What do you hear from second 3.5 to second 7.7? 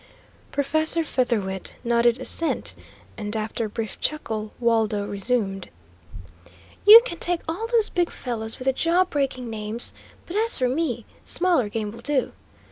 a brief chuckle, Waldo resumed: "You can take all